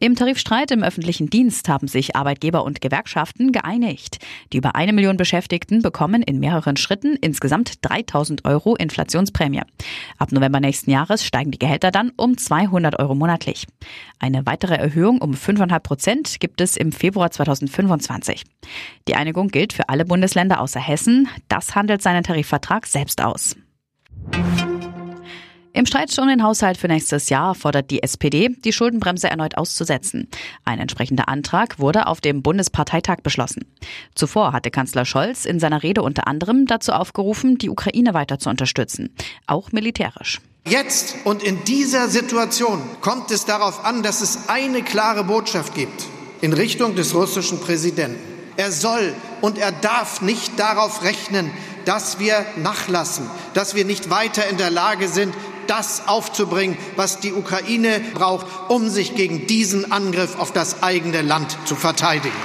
Im 0.00 0.16
Tarifstreit 0.16 0.72
im 0.72 0.82
öffentlichen 0.82 1.30
Dienst 1.30 1.68
haben 1.68 1.86
sich 1.86 2.16
Arbeitgeber 2.16 2.64
und 2.64 2.80
Gewerkschaften 2.80 3.52
geeinigt. 3.52 4.18
Die 4.52 4.56
über 4.56 4.74
eine 4.74 4.92
Million 4.92 5.16
Beschäftigten 5.16 5.82
bekommen 5.82 6.22
in 6.22 6.40
mehreren 6.40 6.76
Schritten 6.76 7.16
insgesamt 7.20 7.74
3000 7.82 8.44
Euro 8.44 8.74
Inflationsprämie. 8.74 9.62
Ab 10.18 10.32
November 10.32 10.58
nächsten 10.58 10.90
Jahres 10.90 11.24
steigen 11.24 11.52
die 11.52 11.58
Gehälter 11.58 11.92
dann 11.92 12.10
um 12.16 12.36
200 12.36 12.98
Euro 12.98 13.14
monatlich. 13.14 13.66
Eine 14.18 14.46
weitere 14.46 14.74
Erhöhung 14.74 15.20
um 15.20 15.32
5,5 15.32 15.78
Prozent 15.80 16.40
gibt 16.40 16.60
es 16.60 16.76
im 16.76 16.90
Februar 16.90 17.30
2025. 17.30 18.42
Die 19.06 19.14
Einigung 19.14 19.48
gilt 19.48 19.72
für 19.72 19.88
alle 19.88 20.04
Bundesländer 20.04 20.60
außer 20.60 20.80
Hessen. 20.80 21.28
Das 21.48 21.76
handelt 21.76 22.02
seinen 22.02 22.24
Tarifvertrag 22.24 22.86
selbst 22.86 23.22
aus. 23.22 23.56
Im 25.76 25.86
Streit 25.86 26.16
um 26.20 26.28
den 26.28 26.44
Haushalt 26.44 26.78
für 26.78 26.86
nächstes 26.86 27.30
Jahr 27.30 27.56
fordert 27.56 27.90
die 27.90 28.00
SPD, 28.00 28.48
die 28.48 28.72
Schuldenbremse 28.72 29.28
erneut 29.28 29.58
auszusetzen. 29.58 30.28
Ein 30.64 30.78
entsprechender 30.78 31.28
Antrag 31.28 31.80
wurde 31.80 32.06
auf 32.06 32.20
dem 32.20 32.42
Bundesparteitag 32.42 33.22
beschlossen. 33.24 33.64
Zuvor 34.14 34.52
hatte 34.52 34.70
Kanzler 34.70 35.04
Scholz 35.04 35.44
in 35.44 35.58
seiner 35.58 35.82
Rede 35.82 36.02
unter 36.02 36.28
anderem 36.28 36.66
dazu 36.66 36.92
aufgerufen, 36.92 37.58
die 37.58 37.70
Ukraine 37.70 38.14
weiter 38.14 38.38
zu 38.38 38.50
unterstützen, 38.50 39.12
auch 39.48 39.72
militärisch. 39.72 40.40
Jetzt 40.64 41.16
und 41.24 41.42
in 41.42 41.64
dieser 41.64 42.08
Situation 42.08 42.80
kommt 43.00 43.32
es 43.32 43.44
darauf 43.44 43.84
an, 43.84 44.04
dass 44.04 44.20
es 44.20 44.48
eine 44.48 44.80
klare 44.82 45.24
Botschaft 45.24 45.74
gibt 45.74 46.06
in 46.40 46.52
Richtung 46.52 46.94
des 46.94 47.16
russischen 47.16 47.58
Präsidenten. 47.58 48.20
Er 48.56 48.70
soll 48.70 49.12
und 49.40 49.58
er 49.58 49.72
darf 49.72 50.22
nicht 50.22 50.56
darauf 50.56 51.02
rechnen, 51.02 51.50
dass 51.84 52.20
wir 52.20 52.46
nachlassen, 52.56 53.28
dass 53.54 53.74
wir 53.74 53.84
nicht 53.84 54.08
weiter 54.08 54.48
in 54.48 54.56
der 54.56 54.70
Lage 54.70 55.08
sind, 55.08 55.34
das 55.66 56.08
aufzubringen, 56.08 56.76
was 56.96 57.20
die 57.20 57.32
Ukraine 57.32 58.00
braucht, 58.14 58.46
um 58.68 58.88
sich 58.88 59.14
gegen 59.14 59.46
diesen 59.46 59.92
Angriff 59.92 60.38
auf 60.38 60.52
das 60.52 60.82
eigene 60.82 61.22
Land 61.22 61.56
zu 61.64 61.74
verteidigen. 61.74 62.36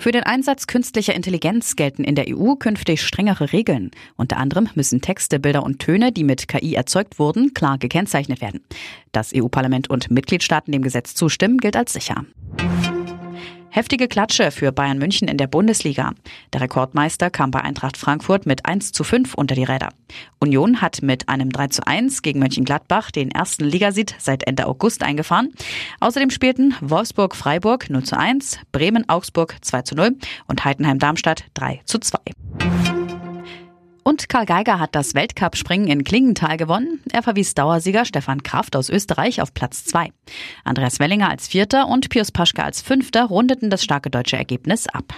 Für 0.00 0.12
den 0.12 0.22
Einsatz 0.22 0.66
künstlicher 0.66 1.14
Intelligenz 1.14 1.76
gelten 1.76 2.04
in 2.04 2.14
der 2.14 2.24
EU 2.28 2.54
künftig 2.54 3.02
strengere 3.02 3.52
Regeln. 3.52 3.90
Unter 4.16 4.38
anderem 4.38 4.66
müssen 4.74 5.02
Texte, 5.02 5.38
Bilder 5.38 5.62
und 5.62 5.78
Töne, 5.78 6.10
die 6.10 6.24
mit 6.24 6.48
KI 6.48 6.72
erzeugt 6.72 7.18
wurden, 7.18 7.52
klar 7.52 7.76
gekennzeichnet 7.76 8.40
werden. 8.40 8.62
Dass 9.12 9.32
EU-Parlament 9.34 9.90
und 9.90 10.10
Mitgliedstaaten 10.10 10.72
dem 10.72 10.80
Gesetz 10.80 11.14
zustimmen, 11.14 11.58
gilt 11.58 11.76
als 11.76 11.92
sicher. 11.92 12.24
Heftige 13.72 14.08
Klatsche 14.08 14.50
für 14.50 14.72
Bayern 14.72 14.98
München 14.98 15.28
in 15.28 15.36
der 15.36 15.46
Bundesliga. 15.46 16.12
Der 16.52 16.60
Rekordmeister 16.60 17.30
kam 17.30 17.52
bei 17.52 17.60
Eintracht 17.60 17.96
Frankfurt 17.96 18.44
mit 18.44 18.66
1 18.66 18.90
zu 18.90 19.04
5 19.04 19.34
unter 19.34 19.54
die 19.54 19.62
Räder. 19.62 19.90
Union 20.40 20.80
hat 20.82 21.02
mit 21.02 21.28
einem 21.28 21.50
3 21.50 21.68
zu 21.68 21.86
1 21.86 22.22
gegen 22.22 22.40
Mönchengladbach 22.40 23.12
den 23.12 23.30
ersten 23.30 23.64
Ligasieg 23.64 24.14
seit 24.18 24.44
Ende 24.48 24.66
August 24.66 25.04
eingefahren. 25.04 25.52
Außerdem 26.00 26.30
spielten 26.30 26.74
Wolfsburg-Freiburg 26.80 27.88
0 27.90 28.02
zu 28.02 28.18
1, 28.18 28.58
Bremen-Augsburg 28.72 29.56
2 29.60 29.82
zu 29.82 29.94
0 29.94 30.16
und 30.48 30.64
Heidenheim-Darmstadt 30.64 31.44
3 31.54 31.80
zu 31.84 32.00
2. 32.00 32.18
Und 34.10 34.28
Karl 34.28 34.44
Geiger 34.44 34.80
hat 34.80 34.96
das 34.96 35.14
Weltcup-Springen 35.14 35.86
in 35.86 36.02
Klingenthal 36.02 36.56
gewonnen. 36.56 37.00
Er 37.12 37.22
verwies 37.22 37.54
Dauersieger 37.54 38.04
Stefan 38.04 38.42
Kraft 38.42 38.74
aus 38.74 38.90
Österreich 38.90 39.40
auf 39.40 39.54
Platz 39.54 39.84
2. 39.84 40.08
Andreas 40.64 40.98
Wellinger 40.98 41.30
als 41.30 41.46
Vierter 41.46 41.86
und 41.86 42.08
Pius 42.08 42.32
Paschke 42.32 42.64
als 42.64 42.82
Fünfter 42.82 43.26
rundeten 43.26 43.70
das 43.70 43.84
starke 43.84 44.10
deutsche 44.10 44.36
Ergebnis 44.36 44.88
ab. 44.88 45.14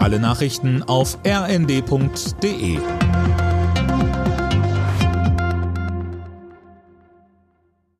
Alle 0.00 0.20
Nachrichten 0.20 0.82
auf 0.82 1.16
rnd.de 1.26 2.78